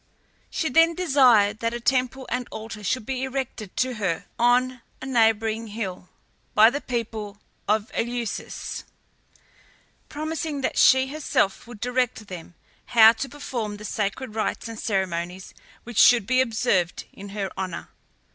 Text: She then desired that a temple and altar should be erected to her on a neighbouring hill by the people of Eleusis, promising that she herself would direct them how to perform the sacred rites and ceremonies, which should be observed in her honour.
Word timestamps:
She 0.49 0.67
then 0.69 0.95
desired 0.95 1.59
that 1.59 1.75
a 1.75 1.79
temple 1.79 2.25
and 2.31 2.47
altar 2.49 2.83
should 2.83 3.05
be 3.05 3.21
erected 3.21 3.77
to 3.77 3.93
her 3.97 4.25
on 4.39 4.81
a 4.99 5.05
neighbouring 5.05 5.67
hill 5.67 6.09
by 6.55 6.71
the 6.71 6.81
people 6.81 7.39
of 7.67 7.91
Eleusis, 7.93 8.83
promising 10.09 10.61
that 10.61 10.79
she 10.79 11.09
herself 11.09 11.67
would 11.67 11.79
direct 11.79 12.29
them 12.29 12.55
how 12.87 13.11
to 13.11 13.29
perform 13.29 13.77
the 13.77 13.85
sacred 13.85 14.33
rites 14.33 14.67
and 14.67 14.79
ceremonies, 14.79 15.53
which 15.83 15.99
should 15.99 16.25
be 16.25 16.41
observed 16.41 17.03
in 17.13 17.29
her 17.29 17.51
honour. 17.55 17.89